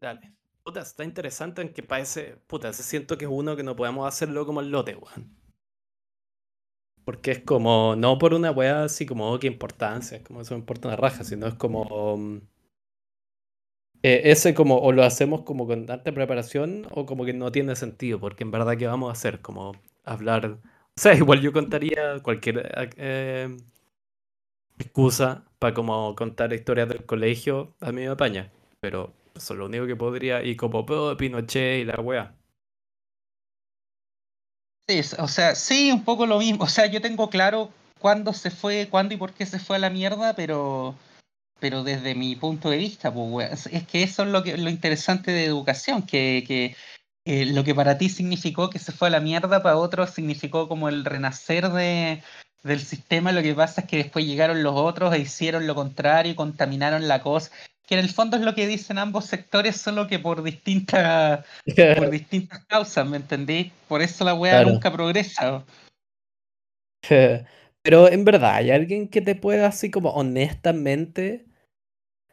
[0.00, 0.32] Dale.
[0.64, 2.36] Puta, está interesante en que parece.
[2.48, 5.36] Puta, se siento que es uno que no podemos hacerlo como el lote, weón.
[7.04, 10.54] Porque es como, no por una weá así como, oh, qué importancia, es como eso
[10.54, 12.16] me importa una raja, sino es como.
[12.16, 12.38] mm,
[14.02, 17.76] eh, ese como, o lo hacemos como con tanta preparación, o como que no tiene
[17.76, 19.40] sentido, porque en verdad, ¿qué vamos a hacer?
[19.40, 19.74] Como
[20.04, 20.46] hablar.
[20.46, 20.60] O
[20.96, 23.48] sea, igual yo contaría cualquier eh,
[24.78, 28.50] excusa para como contar historias del colegio, a mí me apaña.
[28.80, 32.34] Pero eso es lo único que podría, y como oh, Pinochet y la weá.
[34.86, 36.64] Sí, o sea, sí, un poco lo mismo.
[36.64, 39.78] O sea, yo tengo claro cuándo se fue, cuándo y por qué se fue a
[39.78, 40.94] la mierda, pero,
[41.58, 44.68] pero desde mi punto de vista, pues, weón, es que eso es lo que, lo
[44.68, 46.76] interesante de educación, que, que
[47.24, 50.68] eh, lo que para ti significó que se fue a la mierda, para otros significó
[50.68, 52.22] como el renacer de,
[52.62, 53.32] del sistema.
[53.32, 57.22] Lo que pasa es que después llegaron los otros e hicieron lo contrario contaminaron la
[57.22, 57.50] cosa.
[57.90, 61.44] Que en el fondo es lo que dicen ambos sectores, solo que por distintas
[61.98, 63.72] por distintas causas, ¿me entendí?
[63.88, 64.70] Por eso la weá Claro.
[64.70, 65.66] nunca progresa.
[67.82, 71.46] Pero en verdad, ¿hay alguien que te pueda así como honestamente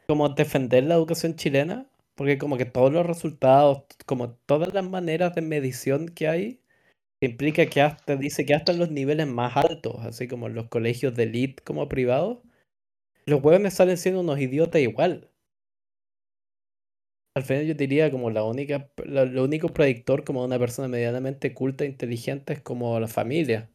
[0.06, 1.90] como defender la educación chilena?
[2.14, 6.62] Porque como que todos los resultados, como todas las maneras de medición que hay,
[7.20, 11.16] implica que hasta, dice que hasta en los niveles más altos, así como los colegios
[11.16, 12.38] de elite como privados,
[13.26, 15.32] los hueones salen siendo unos idiotas igual.
[17.34, 20.88] Al final yo diría como la única, lo, lo único predictor como de una persona
[20.88, 23.70] medianamente culta e inteligente es como la familia.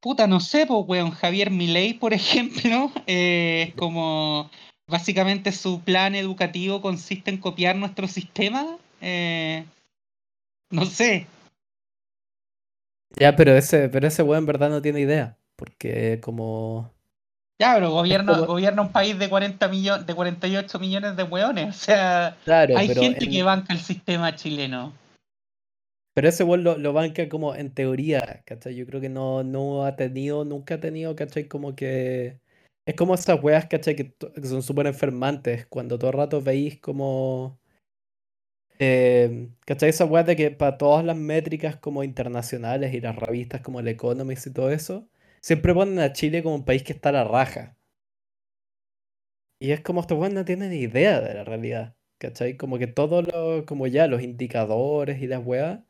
[0.00, 4.50] Puta, no sé, pues weón, Javier Milei, por ejemplo, eh, es como
[4.88, 8.78] básicamente su plan educativo consiste en copiar nuestro sistema.
[9.00, 9.64] eh,
[10.70, 11.26] no sé.
[13.18, 15.38] Ya, pero ese, pero ese weón en verdad no tiene idea.
[15.56, 16.95] Porque como.
[17.58, 18.46] Ya, pero gobierna, como.
[18.46, 21.68] gobierna un país de 40 millones, de 48 millones de weones.
[21.68, 24.92] O sea, Claro, hay gente que banca el sistema chileno.
[26.14, 28.74] pero ese weón lo, lo banca como en teoría, ¿cachai?
[28.74, 31.48] Yo creo que no, no ha tenido, nunca ha tenido, ¿cachai?
[31.48, 32.40] Como que.
[32.86, 33.96] Es como esas weas, ¿cachai?
[33.96, 34.14] Que,
[34.44, 35.66] son súper enfermantes.
[35.66, 37.58] Cuando todo el rato veis como.
[38.78, 39.88] Eh, ¿cachai?
[39.88, 43.88] Esa wea de que para todas las métricas como internacionales y las revistas como el
[43.88, 45.08] Economist y todo eso,
[45.46, 47.76] siempre ponen a Chile como un país que está a la raja.
[49.60, 51.94] Y es como estos no tienen ni idea de la realidad.
[52.18, 52.56] ¿Cachai?
[52.56, 55.80] Como que todos los, como ya, los indicadores y las weas.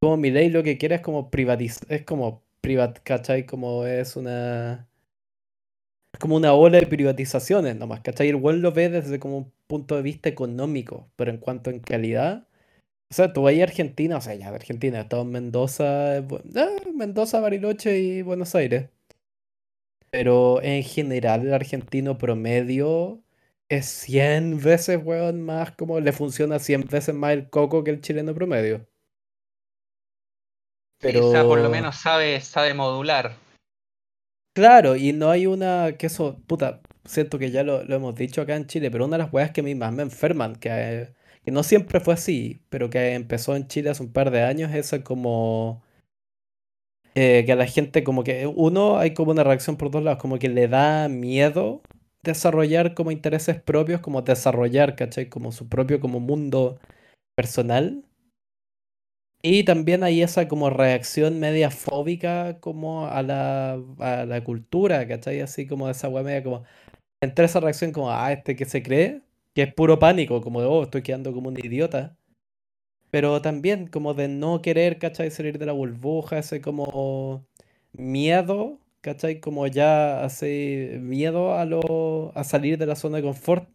[0.00, 3.46] Como mi ley lo que quiere es como privatizar, es como privat, ¿cachai?
[3.46, 4.88] Como es una,
[6.14, 8.28] es como una ola de privatizaciones nomás, ¿cachai?
[8.28, 11.80] El weón lo ve desde como un punto de vista económico, pero en cuanto en
[11.80, 12.48] calidad,
[13.10, 16.26] o sea, tú ahí a Argentina, o sea, ya de Argentina, estado en Mendoza, eh,
[16.56, 18.90] ah, Mendoza, Bariloche y Buenos Aires.
[20.10, 23.22] Pero en general el argentino promedio
[23.70, 28.00] es 100 veces, weón, más como le funciona 100 veces más el coco que el
[28.02, 28.86] chileno promedio.
[31.00, 33.42] Sí, o sea, por lo Pero, menos sabe, sabe modular.
[34.54, 38.42] claro, y no hay una, que eso, puta, siento que ya lo, lo hemos dicho
[38.42, 40.68] acá en Chile, pero una de las weas que a mí más me enferman, que,
[40.72, 41.14] eh,
[41.48, 44.74] que no siempre fue así, pero que empezó en Chile hace un par de años,
[44.74, 45.82] esa como...
[47.14, 50.20] eh, que a la gente como que uno hay como una reacción por dos lados,
[50.20, 51.82] como que le da miedo
[52.22, 55.28] desarrollar como intereses propios, como desarrollar, ¿cachai?
[55.28, 56.78] Como su propio como mundo
[57.36, 58.04] personal.
[59.42, 65.40] Y también hay esa como reacción media fóbica como a la, a la cultura, ¿cachai?
[65.40, 66.64] Así como esa weá media como,
[67.22, 69.22] entre esa reacción como, ah, este que se cree,
[69.54, 72.16] que es puro pánico, como de, oh, estoy quedando como un idiota.
[73.10, 75.30] Pero también como de no querer, ¿cachai?
[75.30, 77.46] Salir de la burbuja, ese como
[77.92, 79.40] miedo, ¿cachai?
[79.40, 83.68] Como ya así, miedo a lo, a salir de la zona de confort.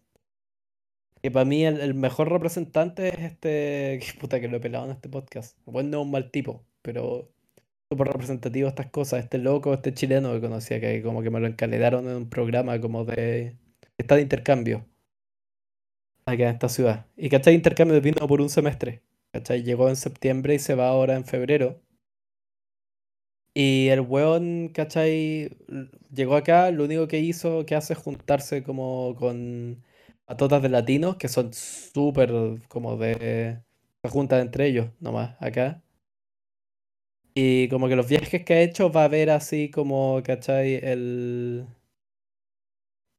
[1.21, 4.91] Que para mí el, mejor representante es este, que puta que lo he pelado en
[4.91, 5.57] este podcast.
[5.65, 7.31] Bueno, no un mal tipo, pero
[7.89, 9.23] súper representativo estas cosas.
[9.23, 12.79] Este loco, este chileno que conocía, que como que me lo encaledaron en un programa
[12.81, 13.57] como de,
[13.97, 14.85] está de intercambio
[16.25, 17.05] acá en esta ciudad.
[17.17, 17.55] Y ¿cachai?
[17.55, 19.03] Intercambio vino por un semestre.
[19.31, 19.63] ¿Cachai?
[19.63, 21.81] Llegó en septiembre y se va ahora en febrero.
[23.55, 25.51] Y el weón, ¿cachai?
[26.11, 29.83] Llegó acá, lo único que hizo, que hace es juntarse como con
[30.25, 32.31] patotas de latinos, que son súper
[32.67, 33.61] como de...
[34.03, 35.81] Se juntan entre ellos nomás, acá.
[37.35, 40.75] Y como que los viajes que ha hecho va a ver así como, ¿cachai?
[40.75, 41.67] El,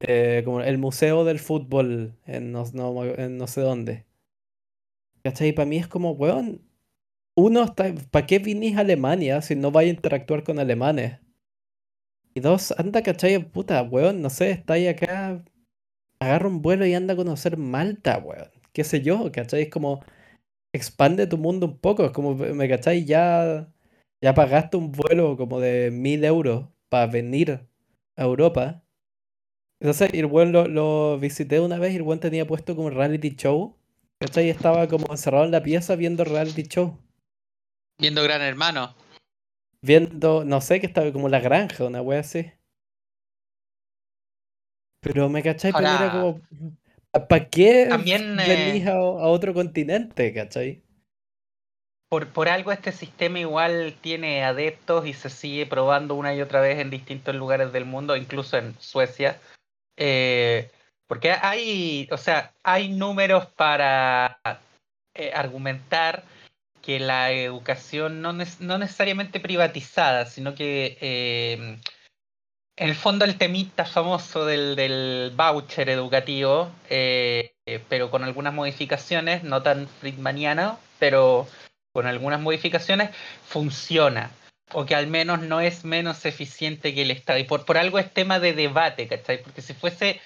[0.07, 4.05] eh, como el museo del fútbol en no, no no sé dónde.
[5.23, 5.53] ¿Cachai?
[5.53, 6.61] Para mí es como, weón,
[7.35, 7.75] uno
[8.11, 11.19] ¿para qué vinís a Alemania si no vais a interactuar con alemanes?
[12.35, 13.39] Y dos, anda, ¿cachai?
[13.49, 15.43] Puta, weón, no sé, está ahí acá
[16.19, 18.49] agarra un vuelo y anda a conocer Malta, weón.
[18.73, 19.63] Qué sé yo, ¿cachai?
[19.63, 20.03] Es como,
[20.73, 23.05] expande tu mundo un poco, es como, ¿me cachai?
[23.05, 23.71] Ya,
[24.21, 27.67] ya pagaste un vuelo como de mil euros para venir
[28.17, 28.84] a Europa.
[29.79, 33.35] Entonces, el weón lo, lo visité una vez y el weón tenía puesto como reality
[33.35, 33.77] show.
[34.19, 34.49] ¿Cachai?
[34.49, 36.97] Estaba como encerrado en la pieza viendo reality show.
[37.99, 38.95] Viendo Gran Hermano.
[39.81, 42.51] Viendo, no sé, que estaba como la granja, una wea así.
[45.01, 49.53] Pero me cachai, pero era Ahora, como, ¿para qué también venís eh, a, a otro
[49.53, 50.81] continente, cachai?
[52.15, 56.61] por, por algo este sistema igual tiene adeptos y se sigue probando una y otra
[56.61, 59.39] vez en distintos lugares del mundo, incluso en Suecia.
[59.97, 60.69] Eh,
[61.07, 64.39] porque hay, o sea, hay números para
[65.13, 66.23] eh, argumentar
[66.81, 71.77] que la educación no, nes- no necesariamente privatizada, sino que eh,
[72.77, 76.71] en el fondo el temita famoso del, del voucher educativo,
[77.89, 81.47] pero con algunas modificaciones, no tan friedmaniano, pero
[81.93, 83.11] con algunas modificaciones,
[83.47, 84.29] funciona.
[84.73, 87.39] O que al menos no es menos eficiente que el Estado.
[87.39, 89.41] Y por, por algo es tema de debate, ¿cachai?
[89.41, 90.19] Porque si fuese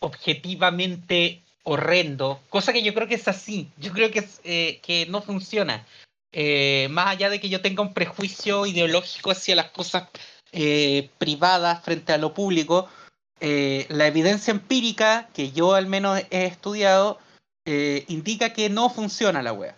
[0.00, 5.06] objetivamente horrendo, cosa que yo creo que es así, yo creo que, es, eh, que
[5.06, 5.86] no funciona.
[6.32, 10.08] Eh, más allá de que yo tenga un prejuicio ideológico hacia las cosas
[10.52, 12.88] eh, privadas frente a lo público,
[13.40, 17.18] eh, la evidencia empírica que yo al menos he estudiado
[17.66, 19.76] eh, indica que no funciona la wea.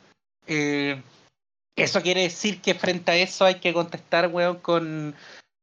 [1.82, 5.14] Eso quiere decir que frente a eso hay que contestar, weón, con,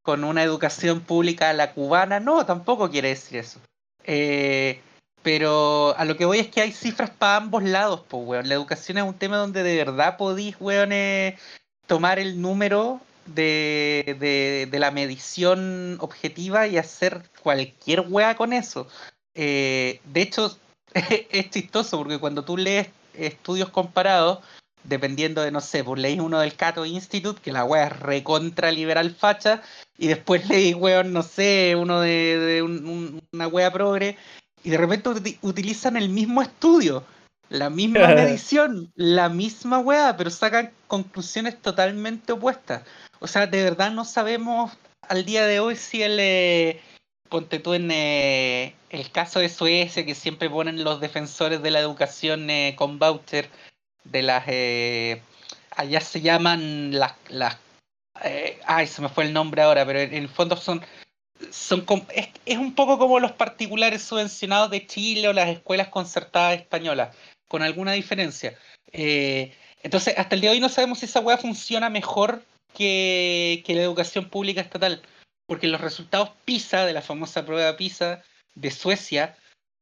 [0.02, 2.20] con una educación pública a la cubana.
[2.20, 3.60] No, tampoco quiere decir eso.
[4.04, 4.82] Eh,
[5.22, 8.50] pero a lo que voy es que hay cifras para ambos lados, pues, weón.
[8.50, 11.38] La educación es un tema donde de verdad podís, weón, eh,
[11.86, 18.88] tomar el número de, de, de la medición objetiva y hacer cualquier wea con eso.
[19.36, 20.58] Eh, de hecho,
[20.94, 24.40] es chistoso porque cuando tú lees estudios comparados,
[24.84, 28.72] dependiendo de, no sé, pues leí uno del Cato Institute, que la wea es recontra
[28.72, 29.62] liberal facha,
[29.98, 34.18] y después leí, weón, no sé, uno de, de un- un- una wea progre,
[34.64, 37.04] y de repente uti- utilizan el mismo estudio,
[37.50, 42.84] la misma medición, la misma wea, pero sacan conclusiones totalmente opuestas.
[43.20, 44.72] O sea, de verdad no sabemos
[45.08, 46.18] al día de hoy si el...
[46.20, 46.82] eh,
[47.30, 51.82] Ponte tú en eh, el caso de Suecia, que siempre ponen los defensores de la
[51.82, 53.50] educación eh, con voucher,
[54.12, 55.22] de las eh,
[55.76, 57.58] allá se llaman las las
[58.24, 60.84] eh, ay se me fue el nombre ahora pero en, el fondo son
[61.52, 66.60] son es, es un poco como los particulares subvencionados de Chile o las escuelas concertadas
[66.60, 67.16] españolas
[67.48, 68.58] con alguna diferencia.
[68.92, 72.44] Eh, entonces hasta el día de hoy no sabemos si esa hueá funciona mejor
[72.74, 75.02] que, que la educación pública estatal
[75.46, 78.24] porque los resultados PISA de la famosa prueba PISA
[78.56, 79.38] de Suecia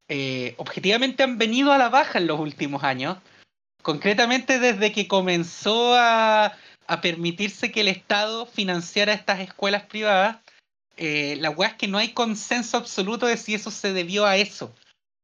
[0.07, 3.17] eh, objetivamente han venido a la baja en los últimos años
[3.85, 10.37] concretamente desde que comenzó a, a permitirse que el Estado financiara estas escuelas privadas,
[10.97, 14.37] eh, la weá es que no hay consenso absoluto de si eso se debió a
[14.37, 14.73] eso.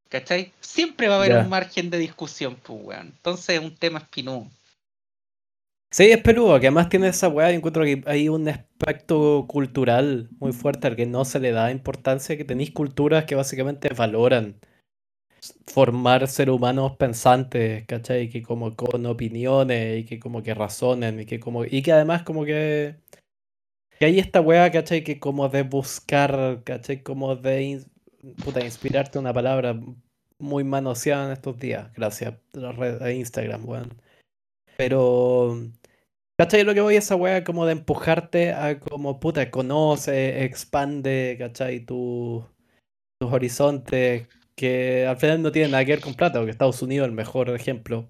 [0.10, 0.54] ¿Cachai?
[0.60, 1.40] Siempre va a haber Ya.
[1.40, 3.08] un margen de discusión, pues, weón.
[3.08, 4.46] Entonces es un tema espinudo.
[5.90, 10.30] Sí, es peludo, que además tiene esa weá, y encuentro que hay un aspecto cultural
[10.40, 14.56] muy fuerte al que no se le da importancia, que tenéis culturas que básicamente valoran
[15.68, 18.30] formar seres humanos pensantes, ¿cachai?
[18.30, 22.24] Que como con opiniones y que como que razonen y que como y que además
[22.24, 22.98] como que
[24.00, 25.04] que hay esta weá, ¿cachai?
[25.04, 27.04] Que como de buscar, ¿cachai?
[27.04, 27.92] Como de in-
[28.44, 29.80] puta, inspirarte una palabra
[30.40, 32.34] muy manoseada en estos días, gracias
[33.02, 34.02] a, Instagram, weón.
[34.78, 35.58] Pero
[36.40, 36.64] ¿Cachai?
[36.64, 41.82] Lo que voy a esa weá como de empujarte a como puta, conoce, expande, ¿cachai?
[41.86, 42.44] Tu-
[43.20, 44.28] tus horizontes,
[44.62, 47.16] que al final no tienen nada que ver con plata, porque Estados Unidos es el
[47.16, 48.10] mejor ejemplo,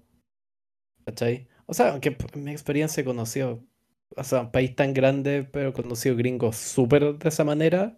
[1.06, 1.48] ¿cachai?
[1.66, 3.64] O sea, aunque en mi experiencia he conocido,
[4.16, 7.96] o sea, un país tan grande, pero he conocido gringos súper de esa manera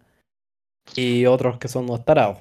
[0.95, 2.39] y otros que son unos tarados.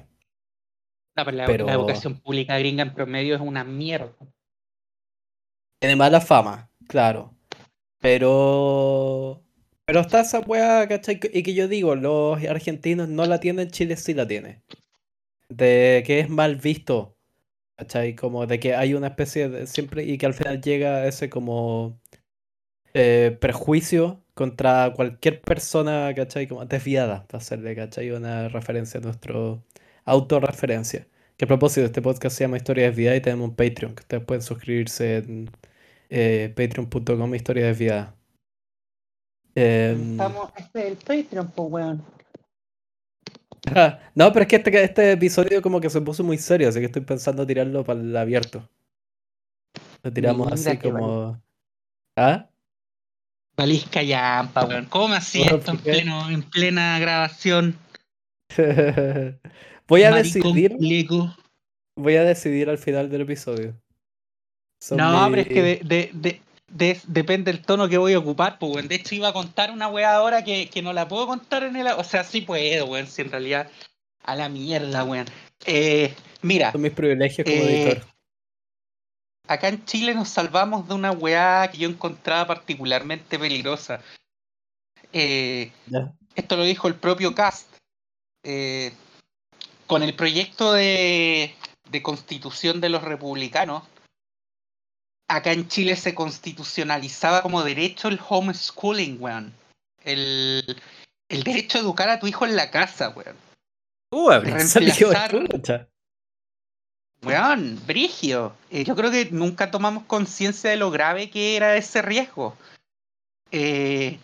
[1.17, 4.15] No, pero la, Pero- la educación pública gringa en promedio es una mierda.
[5.81, 7.35] Tiene mala fama, claro.
[8.01, 9.43] Pero.
[9.87, 11.21] Pero está esa weá, ¿cachai?
[11.33, 14.63] Y que yo digo, los argentinos no la tienen, Chile sí la tiene.
[15.57, 17.17] De que es mal visto,
[17.79, 18.15] ¿cachai?
[18.17, 19.67] Como de que hay una especie de.
[19.67, 20.05] Siempre.
[20.05, 22.01] Y que al final llega ese como.
[22.95, 26.47] eh, prejuicio contra cualquier persona, ¿cachai?
[26.49, 28.11] Como desviada, para hacerle, ¿cachai?
[28.11, 29.65] Una referencia a nuestro.
[30.05, 31.09] Autorreferencia.
[31.37, 34.25] Que a propósito, este podcast se llama Historia Desviada y tenemos un Patreon, que ustedes
[34.25, 35.51] pueden suscribirse en
[36.11, 38.17] eh, patreon.com Historia Desviada.
[39.57, 42.14] Em, Estamos, este es el Patreon, pues, weón.
[44.15, 46.87] no, pero es que este, este episodio como que se puso muy serio, así que
[46.87, 48.69] estoy pensando tirarlo para el abierto.
[50.03, 51.41] Lo tiramos así como.
[52.17, 52.49] ¿Ah?
[53.57, 54.87] Valisca yampa, weón.
[54.87, 57.79] ¿Cómo así esto en, pleno, en plena grabación?
[59.89, 60.77] voy a decidir.
[61.97, 63.75] Voy a decidir al final del episodio.
[64.91, 66.43] no, pero es que de,
[66.75, 68.89] depende del tono que voy a ocupar, pues, weón.
[68.89, 71.77] De hecho, iba a contar una weá ahora que, que no la puedo contar en
[71.77, 71.87] el.
[71.87, 73.07] O sea, sí puedo, weón.
[73.07, 73.71] Si en realidad.
[74.23, 75.27] A la mierda, weón.
[75.67, 76.73] Eh, mira.
[76.73, 78.07] Son mis privilegios como eh, editor.
[79.47, 84.01] Acá en Chile nos salvamos de una weá que yo encontraba particularmente peligrosa.
[85.13, 85.71] Eh,
[86.35, 87.69] esto lo dijo el propio Cast.
[89.87, 91.55] con el proyecto de,
[91.91, 93.83] de constitución de los republicanos,
[95.29, 99.53] acá en Chile se constitucionalizaba como derecho el homeschooling, weón.
[100.03, 100.83] El,
[101.29, 103.37] el derecho a educar a tu hijo en la casa, weón.
[104.11, 105.89] Uh, reemplazar...
[107.23, 108.55] Weón, brigio.
[108.71, 112.57] Eh, yo creo que nunca tomamos conciencia de lo grave que era ese riesgo.
[113.51, 114.19] Eh,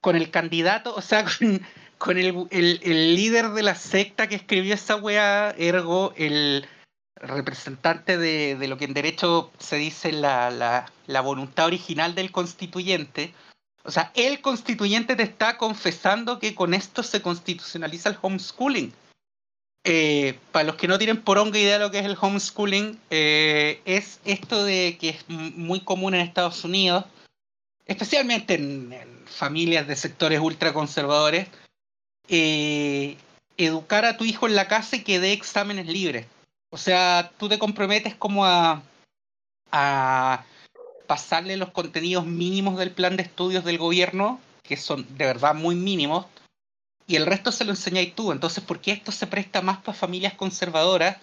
[0.00, 1.60] con el candidato, o sea, con,
[1.98, 6.66] con el, el, el, líder de la secta que escribió esa weá, ergo el
[7.26, 10.90] representante de, lo que en derecho se dice la,
[11.22, 13.34] voluntad original del constituyente.
[13.84, 18.92] O sea, el constituyente te está confesando que con esto se constitucionaliza el homeschooling.
[19.86, 23.82] Eh, para los que no tienen poronga idea de lo que es el homeschooling, eh,
[23.84, 27.04] es esto de que es muy común en Estados Unidos,
[27.84, 31.48] especialmente en, en familias de sectores ultraconservadores,
[32.28, 33.16] eh,
[33.56, 36.26] educar a tu hijo en la casa y que dé exámenes libres.
[36.74, 38.82] O sea, tú te comprometes como a,
[39.70, 40.44] a
[41.06, 45.76] pasarle los contenidos mínimos del plan de estudios del gobierno, que son de verdad muy
[45.76, 46.26] mínimos,
[47.06, 48.32] y el resto se lo enseñáis tú.
[48.32, 51.18] Entonces, ¿por qué esto se presta más para familias conservadoras?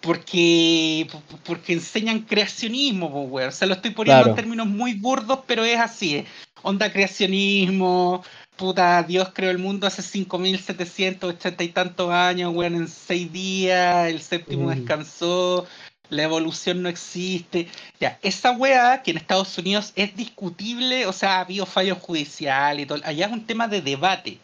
[0.00, 1.08] Porque,
[1.44, 5.80] porque enseñan creacionismo, pues, O sea, lo estoy poniendo en términos muy burdos, pero es
[5.80, 6.24] así.
[6.62, 8.22] Onda creacionismo,
[8.58, 14.20] puta, Dios creó el mundo hace 5780 y tantos años, weón, en seis días, el
[14.20, 14.74] séptimo mm.
[14.74, 15.66] descansó,
[16.10, 17.68] la evolución no existe.
[17.98, 22.84] Ya, esa weá que en Estados Unidos es discutible, o sea, ha habido fallos judiciales
[22.84, 24.38] y todo, allá es un tema de debate,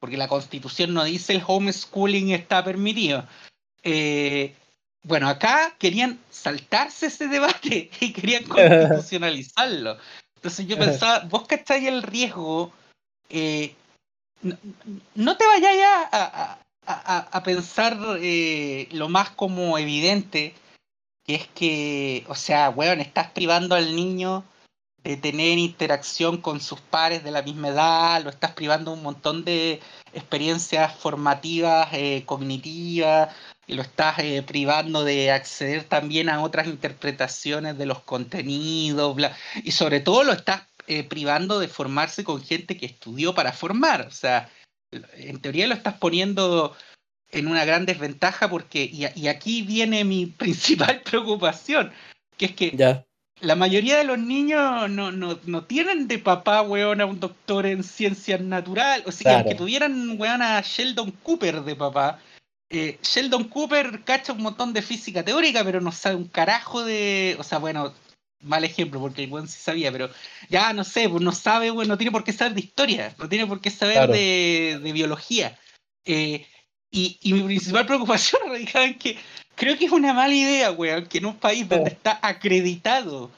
[0.00, 3.26] porque la constitución no dice el homeschooling está permitido.
[3.82, 4.54] Eh,
[5.04, 9.96] bueno, acá querían saltarse ese debate y querían constitucionalizarlo.
[10.34, 12.72] Entonces yo pensaba, vos cacháis el riesgo
[13.28, 13.74] eh,
[15.14, 15.74] no, te vayas
[16.12, 20.54] a, pensar eh, lo más como evidente,
[21.24, 24.44] que es que, o sea, weón, estás privando al niño
[25.02, 29.44] de tener interacción con sus pares de la misma edad, lo estás privando un montón
[29.44, 29.80] de
[30.12, 33.34] experiencias formativas, eh, cognitivas,
[33.66, 34.16] y lo estás
[34.46, 39.16] privando de acceder también a otras interpretaciones de los contenidos,
[39.62, 44.06] y sobre todo lo estás eh, privando de formarse con gente que estudió para formar.
[44.06, 44.50] O sea,
[44.90, 46.76] en teoría lo estás poniendo
[47.30, 51.92] en una gran desventaja porque, y, aquí viene mi principal preocupación,
[52.36, 53.04] que es que
[53.40, 57.66] la mayoría de los niños no, no, no tienen de papá, weón, a un doctor
[57.66, 59.06] en ciencias naturales.
[59.06, 62.18] O sea, que tuvieran, weón, a Sheldon Cooper de papá,
[62.70, 67.36] eh, Sheldon Cooper cacha un montón de física teórica, pero no sabe un carajo de.
[67.38, 67.94] O sea, bueno,
[68.40, 70.10] mal ejemplo, porque el buen sí sabía, pero
[70.48, 73.28] ya no sé, pues no sabe, bueno, no tiene por qué saber de historia, no
[73.28, 75.58] tiene por qué saber de, biología.
[76.04, 76.46] Eh,
[76.90, 79.18] y, mi principal preocupación radicaba en que
[79.54, 83.30] creo que es una mala idea, weón, que en un país donde está acreditado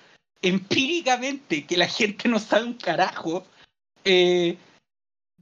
[0.42, 3.46] empíricamente que la gente no sabe un carajo,
[4.04, 4.56] eh,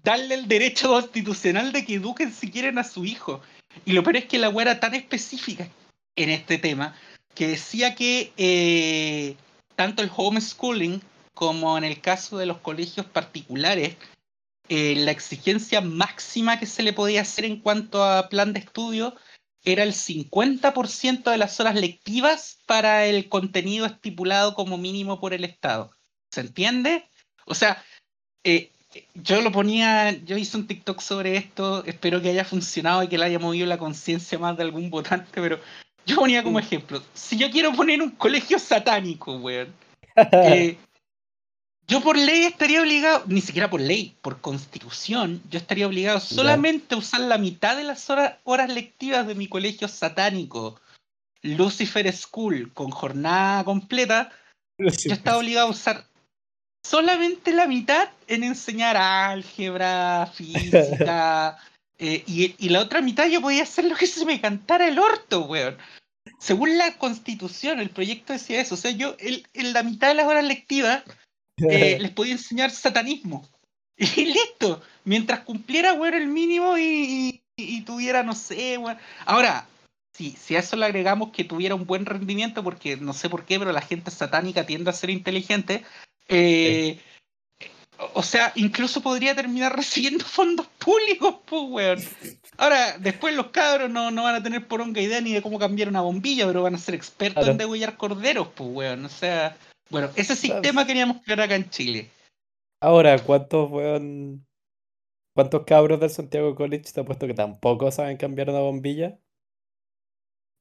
[0.02, 3.40] darle el derecho constitucional de que eduquen si quieren a su hijo.
[3.84, 5.68] Y lo peor es que la weá era tan específica
[6.16, 6.96] en este tema
[7.34, 9.36] que decía que eh,
[9.78, 11.00] tanto el homeschooling
[11.34, 13.96] como en el caso de los colegios particulares,
[14.68, 19.14] eh, la exigencia máxima que se le podía hacer en cuanto a plan de estudio
[19.62, 25.44] era el 50% de las horas lectivas para el contenido estipulado como mínimo por el
[25.44, 25.92] Estado.
[26.32, 27.08] ¿Se entiende?
[27.46, 27.80] O sea,
[28.42, 28.72] eh,
[29.14, 33.16] yo lo ponía, yo hice un TikTok sobre esto, espero que haya funcionado y que
[33.16, 35.60] le haya movido la conciencia más de algún votante, pero
[36.08, 39.72] yo ponía como ejemplo, si yo quiero poner un colegio satánico, weón,
[40.32, 40.78] eh,
[41.86, 46.94] yo por ley estaría obligado, ni siquiera por ley, por constitución, yo estaría obligado solamente
[46.94, 50.80] a usar la mitad de las horas, horas lectivas de mi colegio satánico,
[51.42, 54.30] Lucifer School, con jornada completa.
[54.78, 56.04] Yo estaba obligado a usar
[56.84, 61.58] solamente la mitad en enseñar álgebra, física,
[61.98, 64.98] Eh, y, y, la otra mitad yo podía hacer lo que se me cantara el
[64.98, 65.76] orto, weón.
[66.38, 68.74] Según la constitución, el proyecto decía eso.
[68.74, 71.02] O sea, yo en la mitad de las horas lectivas
[71.56, 73.48] eh, les podía enseñar satanismo.
[74.16, 74.80] Y listo.
[75.04, 78.96] Mientras cumpliera, weón, el mínimo y, y, tuviera, no sé, weón.
[79.26, 79.66] Ahora,
[80.12, 83.44] si, si a eso le agregamos que tuviera un buen rendimiento, porque no sé por
[83.44, 85.84] qué, pero la gente satánica tiende a ser inteligente,
[86.28, 87.00] eh,
[88.14, 91.98] o sea, incluso podría terminar recibiendo fondos públicos, pues, weón.
[92.56, 95.88] Ahora, después los cabros no, no van a tener poronga idea ni de cómo cambiar
[95.88, 99.04] una bombilla, pero van a ser expertos en degollar corderos, pues, weón.
[99.04, 99.56] O sea,
[99.90, 102.10] bueno, ese sistema queríamos crear acá en Chile.
[102.80, 104.46] Ahora, ¿cuántos, weón,
[105.34, 109.18] cuántos cabros del Santiago College te ha puesto que tampoco saben cambiar una bombilla?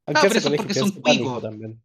[0.07, 1.41] Aunque no, pero eso porque son.
[1.41, 1.83] También.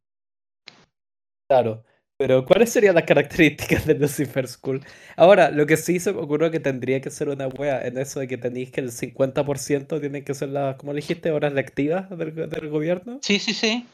[1.48, 1.84] Claro.
[2.22, 4.80] Pero, ¿cuáles serían las características de Lucifer School?
[5.16, 8.20] Ahora, lo que sí se me ocurrió que tendría que ser una wea en eso
[8.20, 12.32] de que tenéis que el 50% tienen que ser las, como dijiste, horas lectivas del,
[12.48, 13.18] del gobierno.
[13.22, 13.84] Sí, sí, sí.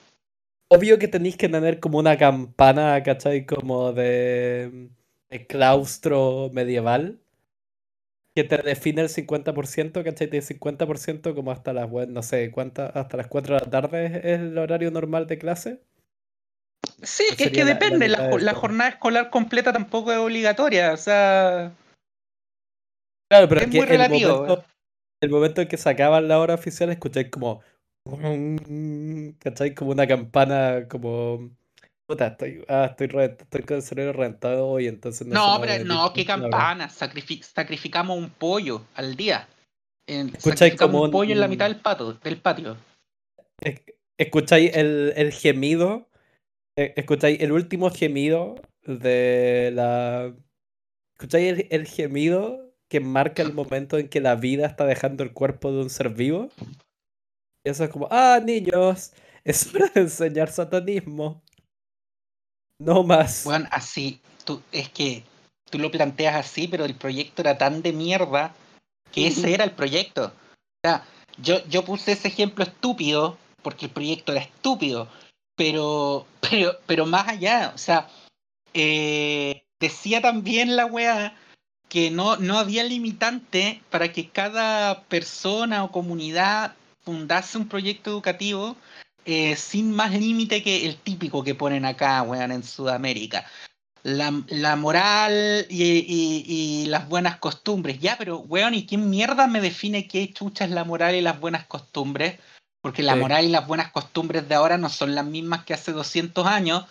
[0.68, 3.46] Obvio que tenéis que tener como una campana, ¿cachai?
[3.46, 4.90] Como de,
[5.30, 7.20] de claustro medieval
[8.34, 10.26] que te define el 50%, ¿cachai?
[10.26, 12.94] De 50% como hasta las, no sé, ¿cuántas?
[12.94, 15.80] hasta las 4 de la tarde es el horario normal de clase.
[17.02, 21.72] Sí, es que depende, la, jornada escolar completa tampoco es obligatoria, o sea...
[23.30, 24.64] Claro, pero es, muy relativo.
[25.20, 27.62] El momento, en que sacaban la hora oficial escucháis como...
[29.38, 29.74] ¿Cachai?
[29.74, 31.50] Como una campana, como...
[32.06, 36.12] Puta, estoy, ah, estoy, estoy con el cerebro reventado hoy, entonces no No, pero no,
[36.14, 39.46] qué campana, sacrificamos un pollo al día.
[40.06, 42.78] Escucháis como un pollo en la mitad del, pato, del patio.
[44.16, 46.07] Escucháis el, el gemido eh,
[46.78, 50.34] escucháis el último gemido de la.
[51.16, 55.72] ¿Escucháis el, gemido que marca el momento en que la vida está dejando el cuerpo
[55.72, 56.48] de un ser vivo?
[57.64, 59.12] Y eso es como, ah, niños,
[59.44, 61.42] es hora de enseñar satanismo.
[62.80, 63.42] No más.
[63.44, 65.24] Bueno, así, tú, es que
[65.68, 68.54] tú lo planteas así, pero el proyecto era tan de mierda
[69.10, 70.26] que ese era el proyecto.
[70.26, 71.04] O sea,
[71.42, 75.08] yo, yo puse ese ejemplo estúpido porque el proyecto era estúpido
[75.58, 78.08] pero, pero, pero más allá, o sea,
[78.72, 81.36] eh, decía también la weá
[81.88, 88.76] que no, no había limitante para que cada persona o comunidad fundase un proyecto educativo
[89.24, 93.44] eh, sin más límite que el típico que ponen acá, weón, en Sudamérica.
[94.04, 97.98] La, la moral y, y, y, las buenas costumbres.
[97.98, 101.40] Ya, pero, weón, ¿y quién mierda me define qué chucha es la moral y las
[101.40, 102.38] buenas costumbres?
[102.88, 105.92] Porque la moral y las buenas costumbres de ahora no son las mismas que hace
[105.92, 106.86] 200 años,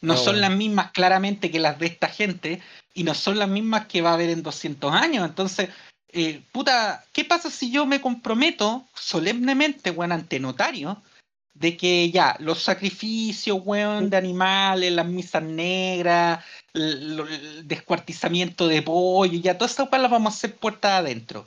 [0.00, 2.62] no, son las mismas claramente que las de esta gente,
[2.94, 5.28] y no son las mismas que va a haber en 200 años.
[5.28, 5.68] Entonces,
[6.08, 11.02] eh, puta, ¿qué pasa si yo me comprometo solemnemente, weón, ante notario,
[11.52, 19.38] de que ya, los sacrificios, weón, de animales, las misas negras, el, descuartizamiento de pollo,
[19.38, 21.44] ya, todas esas cosas las vamos a hacer puertas adentro?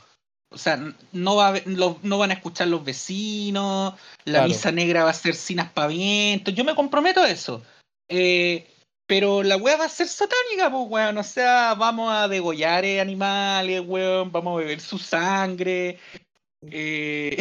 [0.49, 0.79] O sea,
[1.11, 5.59] no, va no van a escuchar los vecinos, la misa negra va a ser sin
[5.59, 6.51] aspaviento.
[6.51, 7.63] Yo me comprometo a eso.
[8.09, 8.67] Eh,
[9.07, 11.17] pero la weá va a ser satánica, pues weón.
[11.17, 14.31] O sea, vamos a degollar animales, weón.
[14.31, 15.99] Vamos a beber su sangre.
[16.71, 17.37] Eh,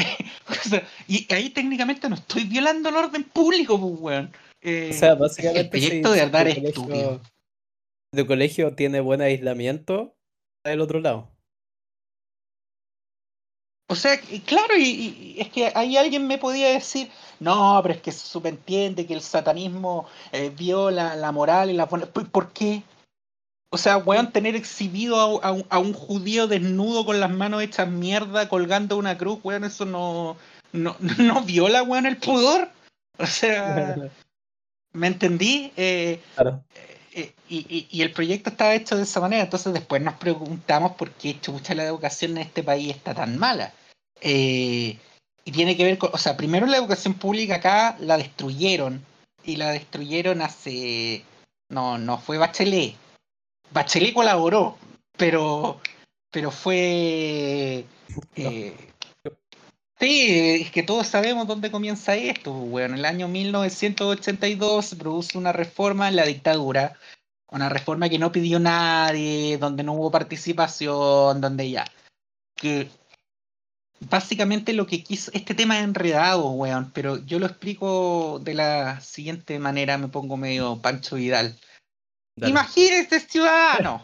[1.08, 4.32] y ahí técnicamente no estoy violando el orden público, pues weón.
[4.60, 5.60] Eh, o sea, básicamente.
[5.60, 7.20] El proyecto de andar es estúpido.
[8.12, 10.14] De colegio tiene buen aislamiento,
[10.64, 11.33] del otro lado.
[13.86, 18.12] O sea, claro, y, es que ahí alguien me podía decir, no, pero es que
[18.12, 22.82] se subentiende que el satanismo eh, viola la moral y la ¿Por qué?
[23.74, 28.96] O sea, weón, tener exhibido a, un, judío desnudo con las manos hechas mierda colgando
[28.96, 30.36] una cruz, weón, eso no,
[30.72, 32.70] no, no viola, weón, el pudor.
[33.18, 33.96] O sea,
[34.92, 35.72] ¿me entendí?
[35.76, 36.62] Eh, claro.
[36.74, 36.93] Eh,
[37.48, 41.40] y, y, el proyecto estaba hecho de esa manera, entonces después nos preguntamos por qué
[41.40, 43.72] chucha la educación en este país está tan mala.
[44.20, 44.98] Eh,
[45.44, 49.04] y tiene que ver con, o sea, primero la educación pública acá la destruyeron,
[49.44, 51.22] y la destruyeron hace,
[51.68, 52.94] no, no fue Bachelet.
[53.70, 54.76] Bachelet colaboró,
[55.16, 55.80] pero,
[56.30, 57.84] pero fue...
[58.36, 58.76] Eh,
[59.98, 62.52] sí, es que todos sabemos dónde comienza esto.
[62.52, 66.98] Bueno, en el año 1982 se produce una reforma en la dictadura
[67.54, 71.84] una reforma que no pidió nadie, donde no hubo participación, donde ya.
[72.56, 72.90] Que
[74.00, 75.30] básicamente lo que quiso.
[75.34, 80.36] Este tema es enredado, weón, pero yo lo explico de la siguiente manera, me pongo
[80.36, 81.56] medio Pancho Vidal.
[82.44, 84.02] Imagínese, ciudadano.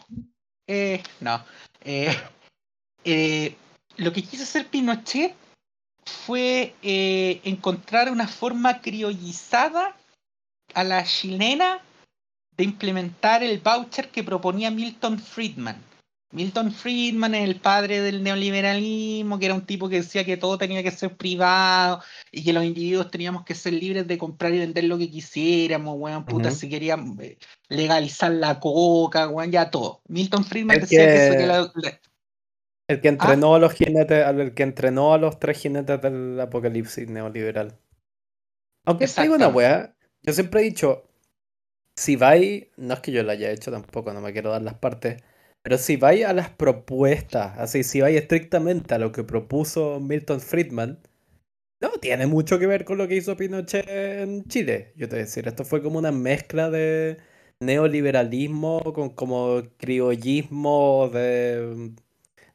[0.68, 1.44] eh, no.
[1.83, 2.16] Eh,
[3.03, 3.57] eh,
[3.96, 5.35] lo que quiso hacer Pinochet
[6.26, 9.96] fue eh, encontrar una forma criollizada
[10.74, 11.80] a la chilena
[12.56, 15.82] de implementar el voucher que proponía Milton Friedman.
[16.32, 20.58] Milton Friedman es el padre del neoliberalismo, que era un tipo que decía que todo
[20.58, 24.58] tenía que ser privado y que los individuos teníamos que ser libres de comprar y
[24.60, 26.56] vender lo que quisiéramos, weón, puta, Ujú.
[26.56, 27.36] si querían eh,
[27.68, 30.02] legalizar la coca, weón, ya todo.
[30.06, 32.00] Milton Friedman El decía que, eso, que que, la- la-
[32.90, 33.12] el que ¿Ah?
[33.12, 37.79] entrenó a los jinetes, al que entrenó a los tres jinetes del apocalipsis neoliberal.
[38.85, 41.09] Aunque te digo una weá, yo siempre he dicho,
[41.94, 44.74] si vais, no es que yo lo haya hecho tampoco, no me quiero dar las
[44.74, 45.22] partes,
[45.62, 50.40] pero si vais a las propuestas, así, si vais estrictamente a lo que propuso Milton
[50.40, 50.98] Friedman,
[51.81, 54.92] no tiene mucho que ver con lo que hizo Pinochet en Chile.
[54.96, 57.18] Yo te voy a decir, esto fue como una mezcla de
[57.61, 61.92] neoliberalismo con como criollismo de,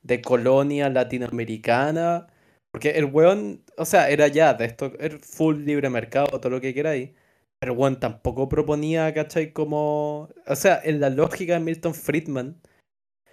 [0.05, 2.27] de colonia latinoamericana.
[2.71, 6.61] Porque el weón, o sea, era ya de esto, era full libre mercado, todo lo
[6.61, 7.11] que queráis.
[7.59, 9.53] Pero el weón tampoco proponía, ¿cachai?
[9.53, 10.29] Como.
[10.47, 12.61] O sea, en la lógica de Milton Friedman,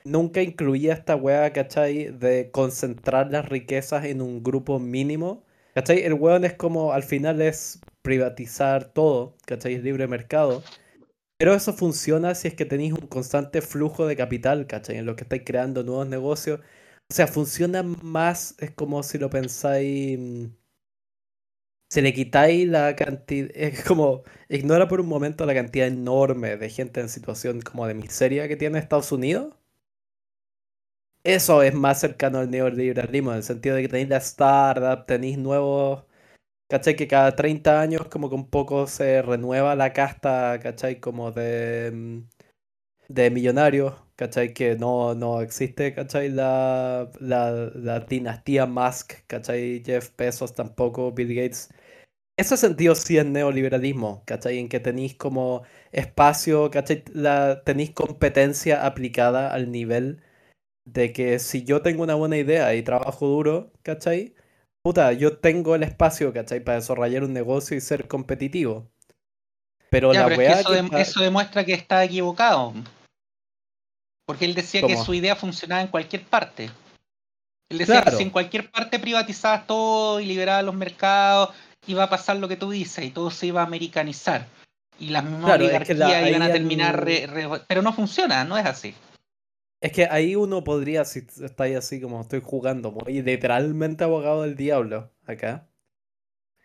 [0.04, 2.06] nunca incluía esta weá, ¿cachai?
[2.12, 5.44] De concentrar las riquezas en un grupo mínimo.
[5.74, 6.02] ¿Cachai?
[6.02, 9.74] El weón es como, al final es privatizar todo, ¿cachai?
[9.74, 10.62] Es libre mercado.
[11.42, 14.98] Pero eso funciona si es que tenéis un constante flujo de capital, ¿cachai?
[14.98, 16.60] En lo que estáis creando nuevos negocios.
[17.10, 20.46] O sea, funciona más, es como si lo pensáis, mm,
[21.90, 26.70] si le quitáis la cantidad, es como, ignora por un momento la cantidad enorme de
[26.70, 29.54] gente en situación como de miseria que tiene Estados Unidos.
[31.24, 35.38] Eso es más cercano al neoliberalismo, en el sentido de que tenéis la startup, tenéis
[35.38, 36.04] nuevos,
[36.72, 36.96] ¿cachai?
[36.96, 41.00] Que cada 30 años como que un poco se renueva la casta, ¿cachai?
[41.00, 42.18] Como de, mm,
[43.08, 44.54] de millonarios, ¿cachai?
[44.54, 46.30] Que no, no existe, ¿cachai?
[46.30, 49.82] La, la, la dinastía Musk, ¿cachai?
[49.84, 51.70] Jeff Bezos tampoco, Bill Gates.
[52.38, 54.58] Ese sentido sí es neoliberalismo, ¿cachai?
[54.58, 57.04] En que tenéis como espacio, ¿cachai?
[57.64, 60.22] Tenéis competencia aplicada al nivel
[60.86, 64.34] de que si yo tengo una buena idea y trabajo duro, ¿cachai?
[64.82, 66.60] Puta, yo tengo el espacio, ¿cachai?
[66.60, 68.90] Para desarrollar un negocio y ser competitivo.
[69.90, 72.74] Pero Ya, la pero es que eso, que demuestra que está equivocado.
[74.26, 76.70] Porque él decía que su idea funcionaba en cualquier parte.
[77.68, 81.50] Él decía que si en cualquier parte privatizabas todo y liberabas los mercados,
[81.86, 84.46] iba a pasar lo que tú dices y todo se iba a americanizar.
[84.98, 87.04] Y las mismas claro, es que la, oligarquías iban a terminar...
[87.04, 87.28] re-
[87.66, 88.94] pero no funciona, no es así.
[89.82, 94.54] Es que ahí uno podría, si estáis así como estoy jugando, muy literalmente abogado del
[94.56, 95.68] diablo acá.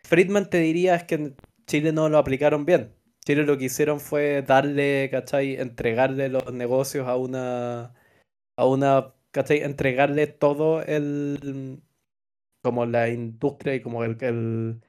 [0.04, 1.34] Friedman te diría es que
[1.66, 2.94] Chile no lo aplicaron bien.
[3.26, 5.56] Chile lo que hicieron fue darle, ¿cachai?
[5.56, 7.94] Entregarle los negocios a una,
[8.56, 9.62] a una, ¿cachai?
[9.64, 11.82] Entregarle todo el,
[12.62, 14.80] como la industria y como el,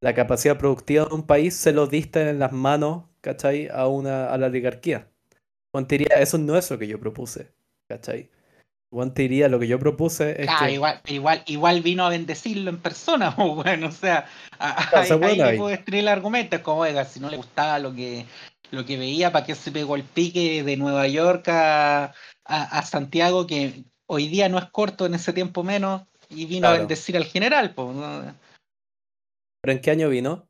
[0.00, 3.68] la capacidad productiva de un país, se lo diste en las manos, ¿cachai?
[3.72, 5.10] A una, a la oligarquía.
[6.18, 7.52] Eso no es lo que yo propuse,
[7.88, 8.30] ¿cachai?
[8.90, 12.70] Juan te diría, lo que yo propuse es que, igual, igual, igual vino a bendecirlo
[12.70, 14.26] en persona, o bueno, o sea,
[14.58, 15.56] ahí, ahí ahí.
[15.58, 18.26] puedo destruir el argumento, es como, oiga, si no le gustaba lo que,
[18.70, 22.12] lo que veía, ¿para qué se pegó el pique de Nueva York a, a-
[22.78, 26.72] a Santiago, que hoy día no es corto, en ese tiempo menos, y vino a
[26.78, 28.34] bendecir al general, pues, ¿no?
[29.60, 30.46] ¿Pero en qué año vino?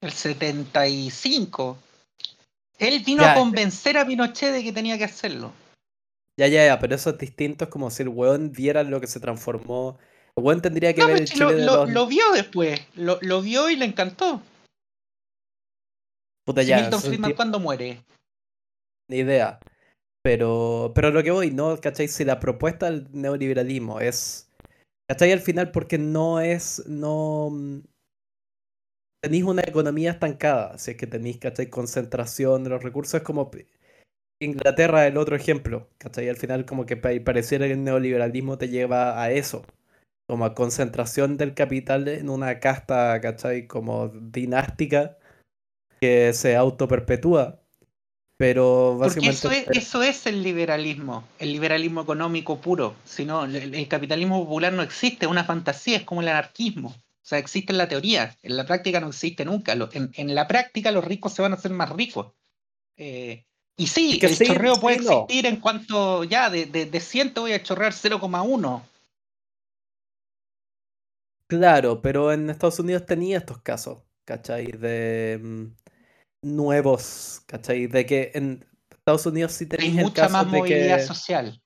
[0.00, 1.78] el 75.
[2.78, 5.52] Él vino Ya, a convencer a Pinochet de que tenía que hacerlo.
[6.38, 9.06] Ya, ya, ya, pero eso es distinto, es como si el weón viera lo que
[9.06, 9.98] se transformó.
[10.36, 11.90] El weón tendría que No, ver el si lo, Chile de lo- los...
[11.90, 14.42] lo vio después, lo, lo vio y le encantó.
[16.46, 18.04] Puta, ya, Milton Friedman, ¿cuándo muere?
[19.10, 19.58] ni idea.
[20.22, 21.78] Pero, pero lo que voy, ¿no?
[21.78, 22.08] ¿Cachai?
[22.08, 24.50] Si la propuesta del neoliberalismo es...
[25.08, 25.32] ¿Cachai?
[25.32, 26.82] Al final porque no es...
[26.86, 27.50] No...
[27.52, 27.80] mm,
[29.22, 31.68] Tenéis una economía estancada, si es que tenéis, ¿cachai?
[31.70, 33.50] Concentración de los recursos, es como...
[34.40, 36.28] Inglaterra el otro ejemplo, ¿cachai?
[36.28, 39.64] Al final como que pa- pareciera que el neoliberalismo te lleva a eso,
[40.26, 43.66] como a concentración del capital en una casta, ¿cachai?
[43.66, 45.18] Como dinástica
[46.00, 47.60] que se autoperpetúa,
[48.36, 49.70] pero Porque eso básicamente...
[49.70, 52.96] es, eso es el liberalismo, el liberalismo económico puro.
[53.04, 56.88] Si no, el, el capitalismo popular no existe, es una fantasía, es como el anarquismo.
[56.88, 59.74] O sea, existe en la teoría, en la práctica no existe nunca.
[59.92, 62.32] En la práctica los ricos se van a hacer más ricos.
[62.96, 63.44] Eh,
[63.76, 65.22] y sí, que el sí, chorreo sí, puede no.
[65.22, 68.82] existir en cuanto ya de, de, de 100 te voy a chorrear 0,1.
[71.48, 74.66] Claro, pero en Estados Unidos tenía estos casos, ¿cachai?
[74.66, 75.66] De mm,
[76.42, 77.86] nuevos, ¿cachai?
[77.86, 81.04] De que en Estados Unidos sí tenéis el caso más de movilidad que...
[81.04, 81.60] social.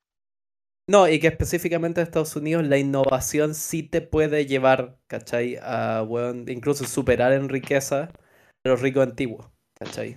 [0.91, 5.59] No, y que específicamente en Estados Unidos la innovación sí te puede llevar, ¿cachai?
[5.63, 8.05] A, weón, incluso superar en riqueza
[8.65, 9.47] a los ricos antiguos,
[9.79, 10.17] ¿cachai?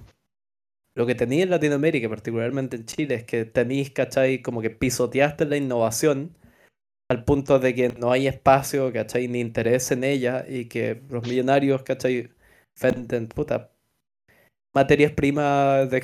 [0.95, 4.41] Lo que tenéis en Latinoamérica, particularmente en Chile, es que tenéis, ¿cachai?
[4.41, 6.37] Como que pisoteaste la innovación
[7.09, 9.27] al punto de que no hay espacio, ¿cachai?
[9.27, 12.31] Ni interés en ella y que los millonarios, ¿cachai?
[12.81, 13.71] Venden, puta,
[14.73, 15.99] materias primas de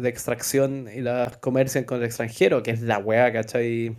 [0.00, 3.96] de extracción y las comercian con el extranjero, que es la weá, ¿cachai?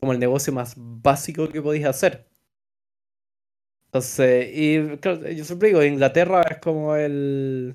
[0.00, 2.26] Como el negocio más básico que podéis hacer.
[3.86, 4.76] Entonces, y
[5.36, 7.74] yo siempre digo, Inglaterra es como el...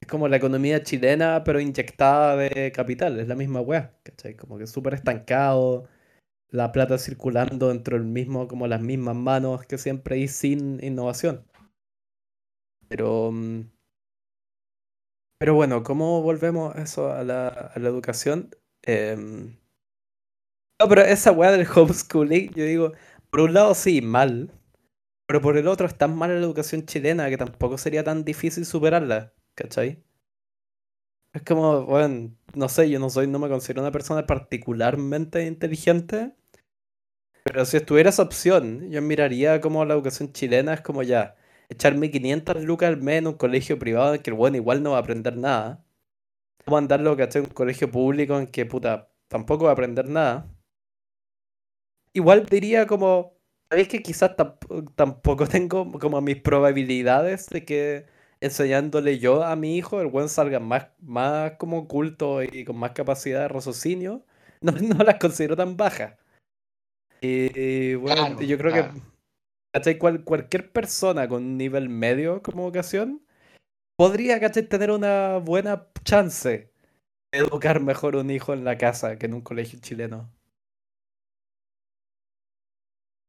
[0.00, 4.34] Es como la economía chilena, pero inyectada de capital, es la misma weá, ¿cachai?
[4.36, 5.88] Como que súper estancado,
[6.50, 11.46] la plata circulando dentro del mismo, como las mismas manos que siempre hay sin innovación.
[12.88, 13.30] Pero...
[13.32, 13.70] mm,
[15.38, 18.50] Pero bueno, ¿cómo volvemos eso a la, a la educación?
[18.82, 19.56] Em,
[20.80, 22.92] No, pero esa weá del homeschooling, yo digo,
[23.30, 24.52] por un lado sí, mal,
[25.26, 28.66] pero por el otro es tan mala la educación chilena que tampoco sería tan difícil
[28.66, 30.04] superarla, ¿cachai?
[31.32, 36.34] Es como, bueno, no sé, yo no soy, no me considero una persona particularmente inteligente,
[37.42, 41.36] pero si estuviera esa opción, yo miraría como la educación chilena es como ya,
[41.68, 44.90] echarme 500 lucas al mes en un colegio privado en que el bueno igual no
[44.92, 45.84] va a aprender nada.
[46.66, 47.42] A mandarlo, ¿cachai?
[47.42, 50.50] En un colegio público en que, puta, tampoco va a aprender nada.
[52.12, 53.34] Igual diría como,
[53.70, 58.06] ¿sabéis que quizás tamp- tampoco tengo como mis probabilidades de que
[58.40, 62.92] enseñándole yo a mi hijo el buen salga más, más como culto y con más
[62.92, 64.24] capacidad de raciocinio?
[64.62, 66.14] No, no las considero tan bajas.
[67.20, 68.72] Y, bueno, Claro, yo creo
[69.74, 69.98] que.
[69.98, 73.22] Cual- cualquier persona con un nivel medio como vocación
[73.98, 74.66] podría, ¿cachai?
[74.66, 76.72] tener una buena chance
[77.32, 80.32] de educar mejor un hijo en la casa que en un colegio chileno.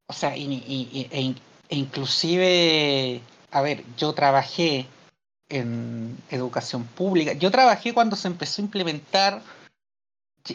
[0.10, 1.36] O sea, y, e,
[1.70, 4.86] e inclusive, a ver, yo trabajé
[5.50, 7.34] en educación pública.
[7.34, 9.42] Yo trabajé cuando se empezó a implementar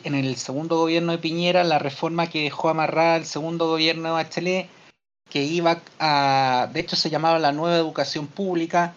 [0.04, 4.14] en el segundo gobierno de Piñera la reforma que dejó amarrada el segundo gobierno de
[4.14, 4.68] Bachelet,
[5.28, 8.94] que iba a, de hecho se llamaba la nueva educación pública,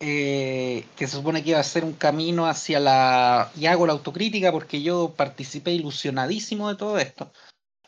[0.00, 3.92] eh, que se supone que iba a ser un camino hacia la, y hago la
[3.92, 7.32] autocrítica porque yo participé ilusionadísimo de todo esto,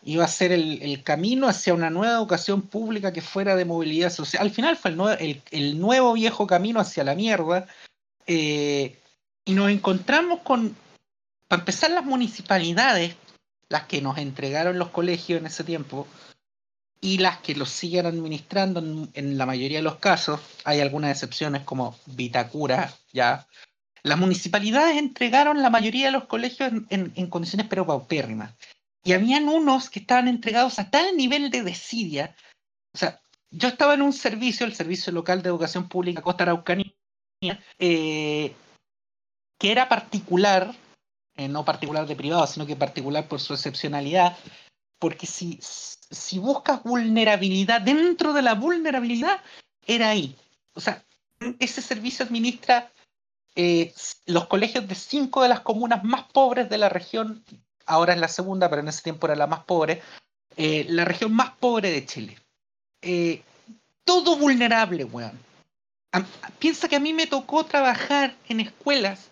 [0.05, 4.43] iba a ser el, camino hacia una nueva educación pública que fuera de movilidad social.
[4.43, 4.95] Al final fue
[5.51, 7.67] el nuevo viejo camino hacia la mierda.
[8.27, 8.99] eh,
[9.47, 10.75] y nos encontramos con,
[11.49, 13.15] para empezar, las municipalidades,
[13.69, 16.07] las que nos entregaron los colegios en ese tiempo,
[17.01, 21.11] y las que los siguen administrando en, en la mayoría de los casos, hay algunas
[21.11, 23.47] excepciones como Vitacura, ya.
[24.03, 28.53] Las municipalidades entregaron la mayoría de los colegios en, en- en condiciones pero paupérrimas.
[29.05, 32.35] Y habían unos que estaban entregados a tal nivel de desidia.
[32.93, 36.93] O sea, yo estaba en un servicio, el Servicio Local de Educación Pública Costa Araucanía,
[37.79, 38.55] eh,
[39.59, 40.75] que era particular,
[41.37, 44.37] eh, no particular de privado, sino que particular por su excepcionalidad,
[44.99, 49.41] porque si, si buscas vulnerabilidad dentro de la vulnerabilidad,
[49.87, 50.35] era ahí.
[50.73, 51.05] O sea,
[51.59, 52.91] ese servicio administra
[53.57, 53.95] eh,
[54.27, 57.45] los colegios de cinco de las comunas más pobres de la región,
[57.87, 60.03] ahora es la segunda, pero en ese tiempo era la más pobre,
[60.57, 62.39] eh, la región más pobre de Chile.
[63.03, 63.43] Eh,
[64.05, 65.39] todo vulnerable, weón.
[66.59, 69.31] Piensa que a mí me tocó trabajar en escuelas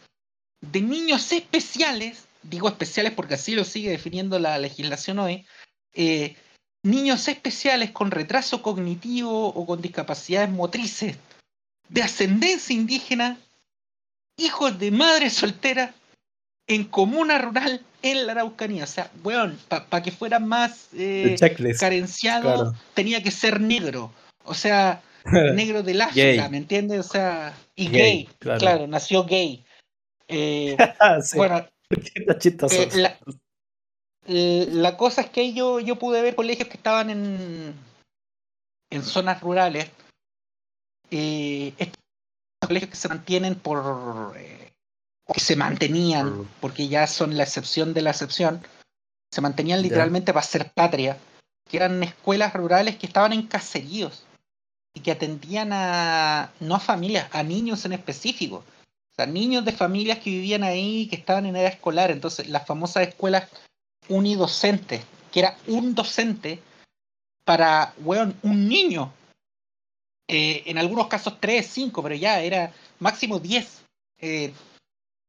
[0.61, 5.47] de niños especiales, digo especiales porque así lo sigue definiendo la legislación hoy,
[5.95, 6.37] eh,
[6.83, 11.17] niños especiales con retraso cognitivo o con discapacidades motrices
[11.89, 13.39] de ascendencia indígena,
[14.37, 15.95] hijos de madre soltera
[16.75, 18.85] en comuna rural en la Araucanía.
[18.85, 21.37] O sea, weón, para que fuera más eh,
[21.79, 22.75] carenciado, claro.
[22.95, 24.13] tenía que ser negro.
[24.45, 25.03] O sea,
[25.55, 26.51] negro del África, Gay.
[26.51, 27.01] ¿me entiendes?
[27.01, 28.59] O sea, y Gay, gay, claro.
[28.61, 28.87] claro.
[28.87, 29.65] nació gay.
[30.29, 30.79] Eh,
[31.21, 33.19] Sí, bueno, eh, la,
[34.27, 37.75] la cosa es que yo, yo pude ver colegios que estaban en,
[38.91, 39.91] en zonas rurales.
[41.11, 41.99] Eh, estos
[42.67, 44.35] colegios que se mantienen por.
[45.33, 48.63] O que se mantenían, Por- porque ya son la excepción de la excepción,
[49.31, 51.17] se mantenían literalmente para ser patria,
[51.71, 54.25] que eran escuelas rurales que estaban en caseríos
[54.95, 56.53] y que atendían a.
[56.61, 58.57] no a familias, a niños en específico.
[58.57, 62.11] O sea, niños de familias que vivían ahí, que estaban en edad escolar.
[62.11, 63.49] Entonces, las famosas escuelas
[64.09, 66.61] unidocentes, que era un docente
[67.45, 69.13] para, weón, un niño.
[70.29, 73.83] Eh, en algunos casos tres, cinco, pero ya era máximo diez.
[74.19, 74.53] Eh,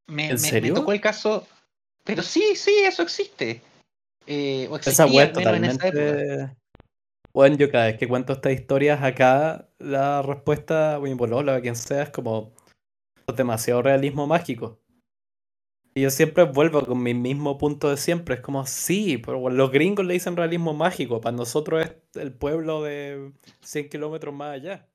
[0.07, 0.73] me, ¿En me- me serio?
[0.73, 1.47] tocó el caso,
[2.03, 3.61] pero sí, sí, eso existe.
[4.27, 6.01] eh, o Esa existía es menos en esa época.
[6.01, 6.57] totalmente.
[7.33, 12.03] Bueno, yo cada vez que cuento estas historias acá, la respuesta, mi polola, quien sea,
[12.03, 12.53] es como
[13.35, 14.79] demasiado realismo mágico.
[15.95, 18.35] Y yo siempre vuelvo con mi mismo punto de siempre.
[18.35, 21.21] Es como, sí, pero bueno, los gringos le dicen realismo mágico.
[21.21, 24.87] Para nosotros es el pueblo de 100 kilómetros más allá.